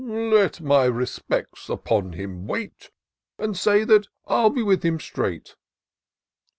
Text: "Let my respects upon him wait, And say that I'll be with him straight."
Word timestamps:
"Let 0.33 0.59
my 0.61 0.85
respects 0.85 1.69
upon 1.69 2.13
him 2.13 2.47
wait, 2.47 2.89
And 3.37 3.55
say 3.55 3.83
that 3.83 4.07
I'll 4.25 4.49
be 4.49 4.63
with 4.63 4.81
him 4.81 4.99
straight." 4.99 5.55